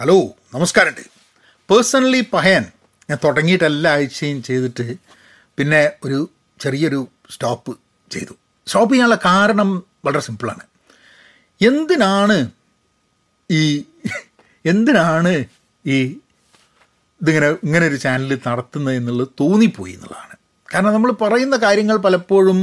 [0.00, 0.14] Hello
[0.54, 1.02] നമസ്കാരമുണ്ട്
[1.68, 2.64] personally പഹയൻ
[3.08, 4.86] ഞാൻ തുടങ്ങിയിട്ട് എല്ലാ ആഴ്ചയും ചെയ്തിട്ട്
[5.58, 6.18] പിന്നെ ഒരു
[6.60, 7.00] ചെറിയൊരു
[7.34, 7.72] സ്റ്റോപ്പ്
[8.10, 8.34] ചെയ്തു.
[8.66, 9.70] സ്റ്റോപ്പ് ചെയ്യാനുള്ള കാരണം
[10.06, 10.64] വളരെ സിമ്പിളാണ്
[11.60, 12.38] എന്തിനാണ്
[13.50, 13.60] ഈ
[14.64, 15.34] എന്തിനാണ്
[15.84, 15.98] ഈ
[17.20, 20.34] ഇതിങ്ങനെ ഇങ്ങനെ ഒരു ചാനൽ നടത്തുന്നത് എന്നുള്ളത് തോന്നിപ്പോയി എന്നുള്ളതാണ്.
[20.68, 22.60] കാരണം നമ്മൾ പറയുന്ന കാര്യങ്ങൾ പലപ്പോഴും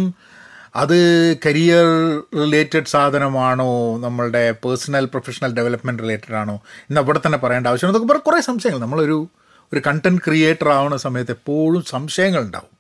[0.76, 0.98] അത്
[1.46, 1.86] കരിയർ
[2.36, 3.98] റിലേറ്റഡ് സാധനമാണോ?
[3.98, 6.56] നമ്മളുടെ പേഴ്സണൽ പ്രൊഫഷണൽ ഡെവലപ്മെന്റ് റിലേറ്റഡ് ആണോ?
[6.56, 8.80] എന്ന് അവിടെ തന്നെ പറയേണ്ട ആവശ്യം എന്നൊക്കെ പറഞ്ഞാൽ കുറേ സംശയങ്ങൾ.
[8.80, 9.28] നമ്മളൊരു
[9.74, 12.78] ഒരു കണ്ടന്റ് ക്രിയേറ്റർ ആവുന്ന സമയത്ത് എപ്പോഴും സംശയങ്ങൾ ഉണ്ടാവും.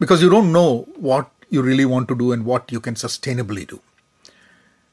[0.00, 3.66] Because you don't know what you really want to do and what you can sustainably
[3.72, 3.76] do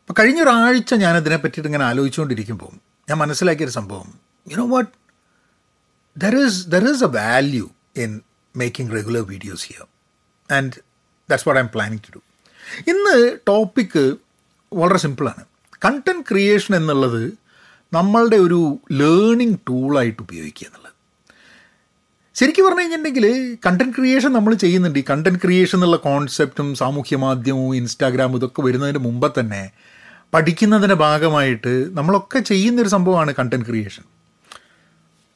[0.10, 2.72] അപ്പോൾ കഴിഞ്ഞ ഒരാഴ്ച അതിനെ പറ്റിയിട്ട് ഇങ്ങനെ ആലോചിച്ചുകൊണ്ടിരിക്കുമ്പോൾ
[3.10, 4.14] ഞാൻ മനസ്സിലാക്കിയൊരു സംഭവം.
[4.52, 4.90] You know what
[6.18, 8.22] there is there is a value in
[8.56, 9.88] making regular videos here
[10.58, 10.89] and
[11.30, 12.22] that's what I am planning to do
[12.88, 14.16] ഇന്ന് ടോപ്പിക്ക്
[14.74, 15.44] വളരെ സിമ്പിളാണ്
[15.86, 17.34] കണ്ടന്റ് ക്രിയേഷൻ എന്നുള്ളത്
[17.94, 20.94] നമ്മളുടെ ഒരു ലേണിംഗ് ടൂളായിട്ട് ഉപയോഗിക്കുക എന്നുള്ളത്.
[22.36, 25.00] ശരിക്കും പറഞ്ഞു കഴിഞ്ഞിട്ടുണ്ടെങ്കിൽ കണ്ടന്റ് ക്രിയേഷൻ നമ്മൾ ചെയ്യുന്നുണ്ട്.
[25.00, 29.72] ഈ കണ്ടന്റ് ക്രിയേഷൻ എന്നുള്ള കോൺസെപ്റ്റും സാമൂഹ്യ മാധ്യമവും ഇൻസ്റ്റാഗ്രാമും ഇതൊക്കെ വരുന്നതിന് മുമ്പ് തന്നെ
[30.34, 34.04] പഠിക്കുന്നതിന്റെ ഭാഗമായിട്ട് നമ്മളൊക്കെ ചെയ്യുന്നൊരു സംഭവമാണ് കണ്ടന്റ് ക്രിയേഷൻ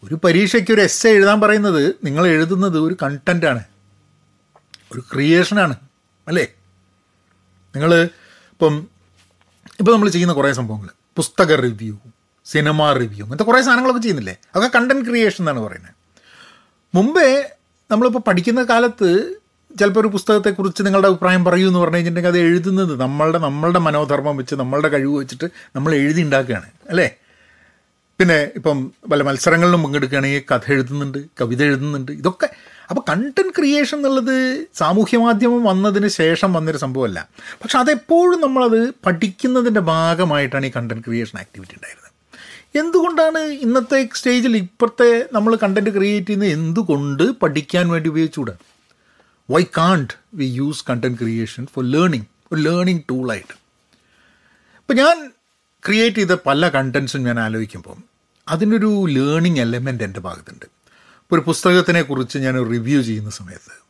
[0.03, 3.63] ഒരു പരീക്ഷയ്ക്ക് ഒരു എസ് എഴുതാൻ പറയുന്നത് നിങ്ങൾ എഴുതുന്നത് ഒരു കണ്ടന്റാണ്
[4.94, 5.75] ഒരു ക്രിയേഷനാണ്
[6.27, 6.45] അല്ലേ?
[7.75, 7.91] നിങ്ങൾ
[8.53, 8.73] ഇപ്പം
[9.80, 11.95] ഇപ്പോൾ നമ്മൾ ചെയ്യുന്ന കുറേ സംഭവങ്ങൾ പുസ്തക റിവ്യൂ
[12.45, 14.35] സിനിമ റിവ്യൂ അങ്ങനത്തെ കുറേ സാധനങ്ങളൊക്കെ ചെയ്യുന്നില്ലേ?
[14.50, 15.95] അതൊക്കെ കണ്ടന്റ് ക്രിയേഷൻ എന്നാണ് പറയുന്നത്
[16.94, 17.27] മുമ്പേ
[17.89, 19.09] നമ്മളിപ്പോൾ പഠിക്കുന്ന കാലത്ത്
[19.75, 24.55] ചിലപ്പോൾ ഒരു പുസ്തകത്തെക്കുറിച്ച് നിങ്ങളുടെ അഭിപ്രായം പറയൂ എന്ന് പറഞ്ഞു കഴിഞ്ഞിട്ടുണ്ടെങ്കിൽ അത് എഴുതുന്നത് നമ്മളുടെ നമ്മളുടെ മനോധർമ്മം വെച്ച്
[24.55, 27.07] നമ്മളുടെ കഴിവ് വെച്ചിട്ട് നമ്മൾ എഴുതി ഉണ്ടാക്കുകയാണ് അല്ലേ?
[28.19, 28.78] പിന്നെ ഇപ്പം
[29.11, 32.47] പല മത്സരങ്ങളിലും പങ്കെടുക്കുകയാണെങ്കിൽ കഥ എഴുതുന്നുണ്ട് കവിത എഴുതുന്നുണ്ട് ഇതൊക്കെ
[32.89, 37.30] അപ്പോൾ കണ്ടന്റ് ക്രിയേഷൻ എന്നുള്ളത് സാമൂഹ്യ മാധ്യമം വന്നതിന് ശേഷം വന്നൊരു സംഭവമല്ല.
[37.64, 42.09] പക്ഷെ അതെപ്പോഴും നമ്മളത് പഠിക്കുന്നതിന്റെ ഭാഗമായിട്ടാണ് ഈ കണ്ടന്റ് ക്രിയേഷൻ ആക്ടിവിറ്റി ഉണ്ടായിരുന്നത്.
[42.75, 48.53] എന്തുകൊണ്ടാണ് ഇന്നത്തെ സ്റ്റേജിൽ ഇപ്പോഴത്തെ നമ്മൾ കണ്ടന്റ് ക്രിയേറ്റ് ചെയ്യുന്നത് എന്തുകൊണ്ട് പഠിക്കാൻ വേണ്ടി ഉപയോഗിച്ചുകൂടാ?
[49.52, 53.56] Why can't we use content creation for learning ഒരു ലേണിംഗ് ടൂളായിട്ട്
[54.80, 55.31] ഇപ്പം ഞാൻ
[55.86, 58.03] ക്രിയേറ്റ് ചെയ്ത പല കണ്ടൻസും ഞാൻ ആലോചിക്കുമ്പം
[58.47, 60.66] അതിനൊരു ലേണിംഗ് എലമെന്റ് എന്റെ ഭാഗത്തുണ്ട്.
[61.33, 63.83] ഒരു പുസ്തകത്തിനെ കുറിച്ച് ഞാൻ റിവ്യൂ ചെയ്യുന്ന സമയത്ത്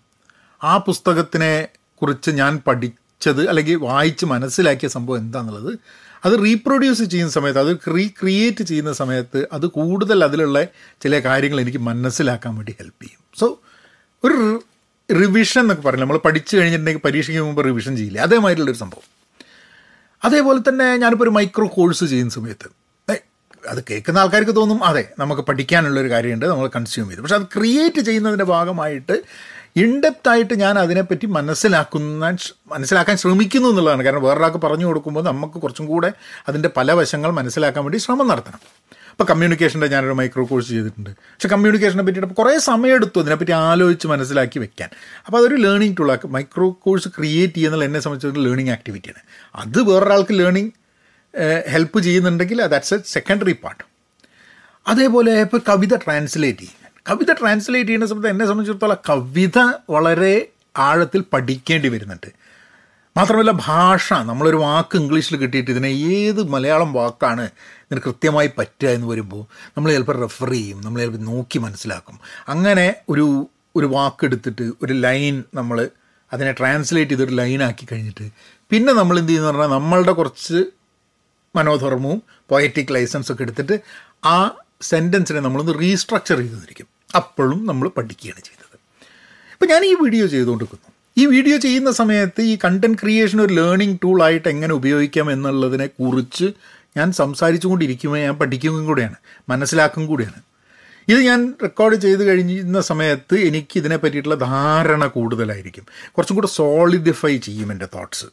[0.63, 1.67] ആ പുസ്തകത്തിനെ
[2.01, 5.79] കുറിച്ച് ഞാൻ പഠിച്ചത് അല്ലെങ്കിൽ വായിച്ച് മനസ്സിലാക്കിയ സംഭവം എന്താണെന്നുള്ളത്
[6.25, 10.63] അത് റീപ്രൊഡ്യൂസ് ചെയ്യുന്ന സമയത്ത് അത് റീക്രിയേറ്റ് ചെയ്യുന്ന സമയത്ത് അത് കൂടുതൽ അതിലുള്ള
[11.01, 13.39] ചില കാര്യങ്ങൾ എനിക്ക് മനസ്സിലാക്കാൻ വേണ്ടി ഹെൽപ്പ് ചെയ്യും.
[13.39, 13.59] സോ
[14.23, 14.63] ഒരു
[15.11, 18.19] റിവിഷൻ എന്നൊക്കെ പറയില്ല നമ്മൾ പഠിച്ചു കഴിഞ്ഞിട്ടുണ്ടെങ്കിൽ പരീക്ഷയ്ക്ക് മുമ്പ് റിവിഷൻ ചെയ്യില്ല?
[18.19, 19.07] അതേമാതിരിയുള്ളൊരു സംഭവം.
[20.23, 22.82] അതേപോലെ തന്നെ ഞാനിപ്പോൾ ഒരു മൈക്രോ കോഴ്സ് ചെയ്യുന്ന സമയത്ത്
[23.69, 27.21] അത് കേൾക്കുന്ന ആൾക്കാർക്ക് തോന്നും അതെ നമുക്ക് പഠിക്കാനുള്ളൊരു കാര്യമുണ്ട് നമ്മൾ കൺസ്യൂം ചെയ്തു.
[27.21, 29.23] പക്ഷെ അത് ക്രിയേറ്റ് ചെയ്യുന്നതിന്റെ ഭാഗമായിട്ട്
[29.77, 32.37] ഇൻഡെപ്ത് ആയിട്ട് ഞാൻ അതിനെപ്പറ്റി മനസ്സിലാക്കുന്ന
[32.67, 34.03] മനസ്സിലാക്കാൻ ശ്രമിക്കുന്നു എന്നുള്ളതാണ്.
[34.03, 36.13] കാരണം വേറൊരാൾക്ക് പറഞ്ഞു കൊടുക്കുമ്പോൾ നമുക്ക് കുറച്ചും കൂടെ
[36.47, 38.59] അതിന്റെ പല വശങ്ങൾ മനസ്സിലാക്കാൻ വേണ്ടി ശ്രമം നടത്തണം.
[39.11, 41.09] ഇപ്പോൾ കമ്മ്യൂണിക്കേഷന്റെ ഞാനൊരു മൈക്രോ കോഴ്സ് ചെയ്തിട്ടുണ്ട്.
[41.09, 44.89] പക്ഷെ കമ്മ്യൂണിക്കേഷനെ പറ്റിയിട്ട് കുറേ സമയമെടുത്തു അതിനെപ്പറ്റി ആലോചിച്ച് മനസ്സിലാക്കി വെക്കാൻ.
[45.25, 49.19] അപ്പോൾ അതൊരു ലേണിംഗ് ടൂളാണ് മൈക്രോ കോഴ്സ് ക്രിയേറ്റ് ചെയ്യുന്നതിൽ എന്നെ സംബന്ധിച്ചൊരു ലേണിംഗ് ആക്ടിവിറ്റിയാണ്
[49.55, 50.71] അത് വേറൊരാൾക്ക് ലേണിംഗ്
[51.73, 53.83] ഹെൽപ്പ് ചെയ്യുന്നുണ്ടെങ്കിൽ ദാറ്റ്സ് എ സെക്കൻഡറി പാർട്ട്
[54.85, 56.79] അതേപോലെ ഇപ്പോൾ കവിത ട്രാൻസ്ലേറ്റ് ചെയ്യുക.
[57.09, 59.59] കവിത ട്രാൻസ്ലേറ്റ് ചെയ്യുന്ന സമയത്ത് എന്നെ സംബന്ധിച്ചിടത്തോളം കവിത
[59.95, 60.33] വളരെ
[60.87, 62.29] ആഴത്തിൽ പഠിക്കേണ്ടി വരുന്നുണ്ട്.
[63.17, 67.45] മാത്രമല്ല ഭാഷ നമ്മളൊരു വാക്ക് ഇംഗ്ലീഷിൽ കിട്ടിയിട്ട് ഇതിനെ ഏത് മലയാളം വാക്കാണ്
[67.85, 69.43] ഇതിന് കൃത്യമായി പറ്റുക എന്ന് വരുമ്പോൾ
[69.75, 72.15] നമ്മൾ ചിലപ്പോൾ റെഫർ ചെയ്യും നമ്മൾ ചിലപ്പോൾ നോക്കി മനസ്സിലാക്കും.
[72.53, 73.25] അങ്ങനെ ഒരു
[73.75, 75.77] ഒരു വാക്ക് എടുത്തിട്ട് ഒരു ലൈൻ നമ്മൾ
[76.31, 78.25] അതിനെ ട്രാൻസ്ലേറ്റ് ചെയ്തൊരു ലൈനാക്കി കഴിഞ്ഞിട്ട്
[78.71, 80.59] പിന്നെ നമ്മൾ എന്ത് ചെയ്യുന്ന പറഞ്ഞാൽ നമ്മളുടെ കുറച്ച്
[81.55, 83.79] മനോധർമ്മവും പൊയറ്റിക് ലൈസൻസ് ഒക്കെ എടുത്തിട്ട്
[84.25, 88.77] ആ സെന്റൻസിനെ നമ്മളൊന്ന് റീസ്ട്രക്ചർ ചെയ്തിരിക്കും അപ്പോഴും നമ്മൾ പഠിക്കുകയാണ് ചെയ്തത്
[89.53, 90.87] ഇപ്പം ഞാൻ ഈ വീഡിയോ ചെയ്തുകൊണ്ടിരിക്കുന്നു.
[91.17, 96.53] ഈ വീഡിയോ ചെയ്യുന്ന സമയത്ത് ഈ കണ്ടന്റ് ക്രിയേഷൻ ഒരു ലേണിംഗ് ടൂളായിട്ട് എങ്ങനെ ഉപയോഗിക്കാം എന്നുള്ളതിനെ കുറിച്ച്
[96.97, 99.15] ഞാൻ സംസാരിച്ചു കൊണ്ടിരിക്കുമ്പോൾ ഞാൻ പഠിക്കുകയും കൂടെയാണ്.
[99.49, 100.41] മനസ്സിലാക്കും കൂടിയാണ്.
[101.07, 105.85] ഇത് ഞാൻ റെക്കോർഡ് ചെയ്ത് കഴിഞ്ഞിരുന്ന സമയത്ത് എനിക്ക് ഇതിനെ പറ്റിയിട്ടുള്ള ധാരണ കൂടുതലായിരിക്കും.
[106.11, 108.25] കുറച്ചും കൂടെ സോളിഡിഫൈ ചെയ്യും എന്റെ തോട്ട്സ്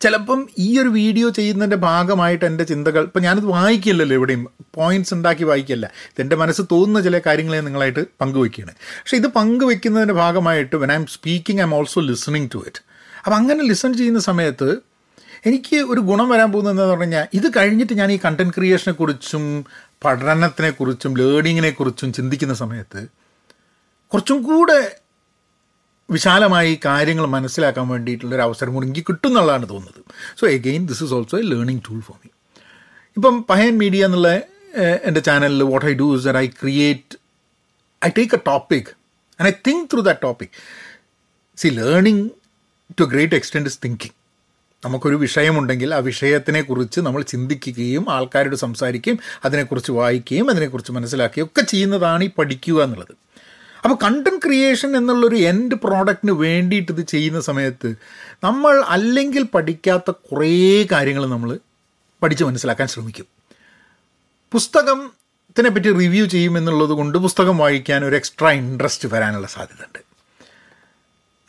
[0.00, 5.86] ചിലപ്പം ഈ ഒരു വീഡിയോ ചെയ്യുന്നതിന്റെ ഭാഗമായിട്ട് എന്റെ ചിന്തകൾ ഇപ്പം ഞാനിത് വായിക്കില്ലല്ലോ എവിടെയും പോയിന്റ്സ് ഉണ്ടാക്കി വായിക്കില്ല
[5.86, 8.72] ഇതെന്റെ മനസ്സ് തോന്നുന്ന ചില കാര്യങ്ങളെ നിങ്ങളായിട്ട് പങ്കുവയ്ക്കുകയാണ്.
[8.72, 12.82] പക്ഷേ ഇത് പങ്കുവയ്ക്കുന്നതിന്റെ ഭാഗമായിട്ട് when I am speaking I am also listening to it
[13.18, 14.76] അപ്പം അങ്ങനെ ലിസൺ ചെയ്യുന്ന സമയത്ത്
[15.46, 19.64] എനിക്ക് ഒരു ഗുണം വരാൻ പോകുന്നത് എന്താണെന്ന് പറഞ്ഞു കഴിഞ്ഞാൽ ഇത് കഴിഞ്ഞിട്ട് ഞാൻ ഈ കണ്ടന്റ് ക്രിയേഷനെ കുറിച്ചും
[20.04, 23.06] പഠനത്തിനെക്കുറിച്ചും ലേണിങ്ങിനെക്കുറിച്ചും ചിന്തിക്കുന്ന സമയത്ത്
[24.12, 24.96] കുറച്ചും കൂടെ
[26.10, 30.00] വിശാലമായി കാര്യങ്ങൾ മനസ്സിലാക്കാൻ വേണ്ടിയിട്ടുള്ളൊരു അവസരം കൂടി എനിക്ക് കിട്ടും എന്നുള്ളതാണ് തോന്നുന്നത്.
[30.40, 32.30] So again this is also a learning tool for me
[33.16, 34.28] ഇപ്പം പഹയൻ മീഡിയ എന്നുള്ള
[35.04, 37.16] എന്റെ ചാനലിൽ what I do is that I create
[38.04, 38.90] I take a topic
[39.40, 40.54] and I think through that topic
[41.58, 42.24] see learning
[43.00, 44.16] to great extend is thinking
[44.84, 52.30] നമുക്കൊരു വിഷയമുണ്ടെങ്കിൽ ആ വിഷയത്തിനെക്കുറിച്ച് നമ്മൾ ചിന്തിക്കുകയും ആൾക്കാരോട് സംസാരിക്കുകയും അതിനെക്കുറിച്ച് വായിക്കുകയും അതിനെക്കുറിച്ച് മനസ്സിലാക്കുകയും ഒക്കെ ചെയ്യുന്നതാണ് ഈ
[52.38, 53.14] പഠിക്കുക എന്നുള്ളത്.
[53.82, 57.94] അപ്പോൾ കണ്ടന്റ് ക്രിയേഷൻ എന്നുള്ളൊരു എൻഡ് പ്രോഡക്റ്റിന് വേണ്ടിയിട്ട് ഇത് ചെയ്യുന്ന സമയത്ത്
[58.44, 61.58] നമ്മൾ അല്ലെങ്കിൽ പഠിക്കാത്ത കുറേ കാര്യങ്ങൾ നമ്മൾ
[62.22, 63.26] പഠിച്ച് മനസ്സിലാക്കാൻ ശ്രമിക്കും.
[64.52, 69.98] പുസ്തകത്തിനെ പറ്റി റിവ്യൂ ചെയ്യുമെന്നുള്ളത് കൊണ്ട് പുസ്തകം വായിക്കാൻ ഒരു എക്സ്ട്രാ ഇൻട്രസ്റ്റ് വരാനുള്ള സാധ്യതയുണ്ട്.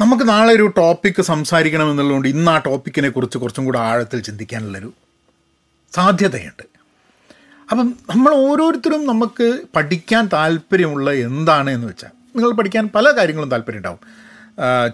[0.02, 4.94] നമുക്ക് നാളെ ഒരു ടോപ്പിക്ക് സംസാരിക്കണം എന്നുള്ളതുകൊണ്ട് ഇന്ന് ആ ടോപ്പിക്കിനെ കുറിച്ച് കുറച്ചും കൂടെ ആഴത്തിൽ ചിന്തിക്കാനുള്ളൊരു
[5.94, 6.64] സാധ്യതയുണ്ട്.
[7.72, 14.00] അപ്പം നമ്മൾ ഓരോരുത്തരും നമുക്ക് പഠിക്കാൻ താല്പര്യമുള്ള എന്താണ് എന്ന് വെച്ചാൽ നിങ്ങൾ പഠിക്കാൻ പല കാര്യങ്ങളും താല്പര്യം ഉണ്ടാവും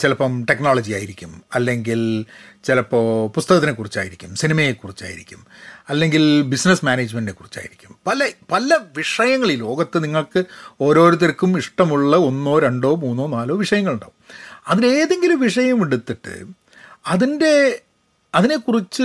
[0.02, 1.42] ചിലപ്പം ടെക്നോളജി ആയിരിക്കും.
[1.56, 2.26] അല്ലെങ്കിൽ
[2.64, 5.46] ചിലപ്പോൾ പുസ്തകത്തിനെ കുറിച്ചായിരിക്കും സിനിമയെക്കുറിച്ചായിരിക്കും
[5.90, 7.96] അല്ലെങ്കിൽ ബിസിനസ് മാനേജ്മെന്റിനെ കുറിച്ചായിരിക്കും.
[8.08, 10.44] പല പല വിഷയങ്ങൾ ഈ ലോകത്ത് നിങ്ങൾക്ക്
[10.82, 14.18] ഓരോരുത്തർക്കും ഇഷ്ടമുള്ള ഒന്നോ രണ്ടോ മൂന്നോ നാലോ വിഷയങ്ങളുണ്ടാവും.
[14.68, 16.46] അതിലേതെങ്കിലും വിഷയം എടുത്തിട്ട്
[17.06, 17.82] അതിന്റെ
[18.36, 19.04] അതിനെക്കുറിച്ച്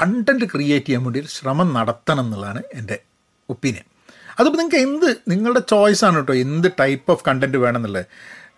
[0.00, 2.98] കണ്ടന്റ് ക്രിയേറ്റ് ചെയ്യാൻ വേണ്ടി ഒരു ശ്രമം നടത്തണം എന്നുള്ളതാണ് എന്റെ
[3.48, 3.84] ഒപ്പീനിയൻ
[4.40, 8.04] അതിപ്പോൾ നിങ്ങൾക്ക് എന്ത് നിങ്ങളുടെ ചോയ്സ് ആണ് കേട്ടോ എന്ത് ടൈപ്പ് ഓഫ് കണ്ടന്റ് വേണമെന്നുള്ളത്.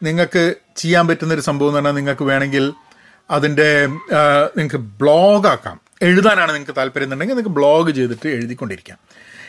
[0.03, 2.73] നിങ്ങൾക്ക് ചെയ്യാൻ പറ്റുന്ന ഒരു സംഭവം എന്ന് പറഞ്ഞാൽ നിങ്ങൾക്ക് വേണമെങ്കിൽ
[3.31, 3.87] അതിന്റെ
[4.57, 8.99] നിങ്ങൾക്ക് ബ്ലോഗാക്കാം എഴുതാനാണ് നിങ്ങൾക്ക് താല്പര്യം എന്നുണ്ടെങ്കിൽ നിങ്ങൾക്ക് ബ്ലോഗ് ചെയ്തിട്ട് എഴുതിക്കൊണ്ടിരിക്കാം.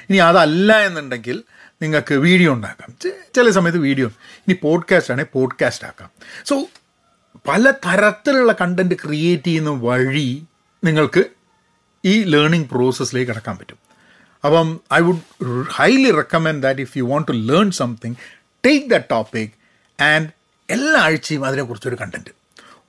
[0.09, 1.43] ഇനി അതല്ല എന്നുണ്ടെങ്കിൽ
[1.81, 2.95] നിങ്ങൾക്ക് വീഡിയോ ഉണ്ടാക്കാം.
[3.35, 6.09] ചില സമയത്ത് വീഡിയോ ഇനി പോഡ്കാസ്റ്റ് ആണെങ്കിൽ പോഡ്കാസ്റ്റ് ആക്കാം.
[6.45, 6.55] സോ
[7.47, 10.43] പല തരത്തിലുള്ള കണ്ടന്റ് ക്രിയേറ്റ് ചെയ്യുന്ന വഴി
[10.83, 11.23] നിങ്ങൾക്ക്
[12.05, 13.88] ഈ ലേണിംഗ് പ്രോസസ്സിലേക്ക് കടക്കാൻ പറ്റും.
[14.43, 15.21] അപ്പം I would
[15.71, 18.15] highly recommend that if you want to learn something
[18.65, 19.51] take the topic
[20.01, 20.29] and
[20.69, 22.31] എല്ലാ ആഴ്ചയും അതിനെക്കുറിച്ചൊരു കണ്ടന്റ്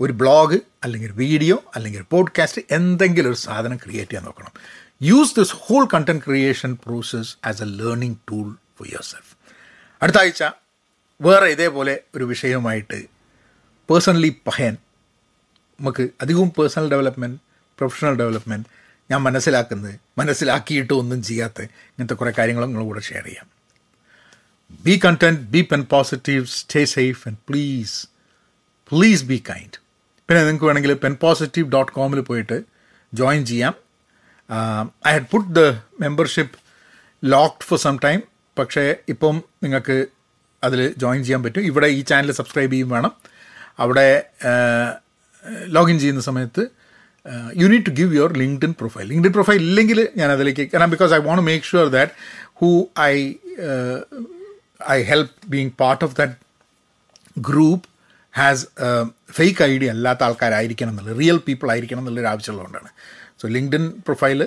[0.00, 4.52] ഒരു ബ്ലോഗ് അല്ലെങ്കിൽ വീഡിയോ അല്ലെങ്കിൽ പോഡ്കാസ്റ്റ് എന്തെങ്കിലും ഒരു സാധനം ക്രിയേറ്റ് ചെയ്യാൻ നോക്കണം.
[5.02, 9.36] Use this whole content creation process as a learning tool for yourself
[10.02, 10.42] അടുത്ത ആഴ്ച
[11.20, 12.98] വേറെ ഇതേപോലെ ഒരു വിഷയവുമായിട്ട്
[13.90, 14.76] പേഴ്സണലി പഹയൻ.
[15.80, 17.38] നമുക്ക് അധികവും പേഴ്സണൽ ഡെവലപ്മെന്റ്
[17.78, 18.68] പ്രൊഫഷണൽ ഡെവലപ്മെന്റ്
[19.10, 23.46] ഞാൻ മനസ്സിലാക്കുന്നത് മനസ്സിലാക്കിയിട്ട് ഒന്നും ചെയ്യാത്ത ഇങ്ങനത്തെ കുറേ കാര്യങ്ങളും നിങ്ങളുടെ കൂടെ ഷെയർ ചെയ്യാം.
[24.84, 27.96] Be content be Pen Positive stay safe and please
[28.90, 29.78] please be kind
[30.28, 32.62] പിന്നെ നിങ്ങൾക്ക് വേണമെങ്കിൽ പെൻ പോസിറ്റീവ് ഡോട്ട് കോമിൽ പോയിട്ട്
[33.14, 33.74] ജോയിൻ ചെയ്യാം.
[35.06, 35.60] I had put the
[36.00, 36.56] membership
[37.24, 38.22] locked for some time
[38.58, 40.06] പക്ഷേ ഇപ്പം നിങ്ങൾക്ക്
[40.64, 41.60] അതിൽ ജോയിൻ ചെയ്യാൻ പറ്റും.
[41.60, 43.12] ഇവിടെ ഈ ചാനൽ സബ്സ്ക്രൈബ് ചെയ്യും വേണം.
[43.78, 44.08] അവിടെ
[45.66, 46.62] ലോഗിൻ ചെയ്യുന്ന സമയത്ത്
[47.60, 51.18] you need to give your LinkedIn profile LinkedIn profile ഇല്ലെങ്കിൽ ഞാൻ അതിലേക്ക് കാരണം because I
[51.18, 52.12] want make sure that
[52.60, 53.14] who I
[54.96, 56.36] I help being part of that
[57.48, 57.86] group
[58.34, 58.66] has
[59.32, 62.90] fake I D അല്ലാത്ത ആൾക്കാരായിരിക്കണം എന്നുള്ളത് റിയൽ പീപ്പിൾ ആയിരിക്കണം എന്നുള്ളൊരു ആവശ്യമുള്ളതുകൊണ്ടാണ്.
[63.40, 64.40] So LinkedIn profile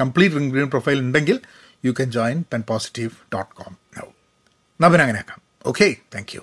[0.00, 1.40] complete LinkedIn profile ഉണ്ടെങ്കിൽ
[1.84, 4.06] you can join Pen Positive dot com now
[4.80, 6.42] പിന്നെ അങ്ങനെ ആക്കാം okay thank you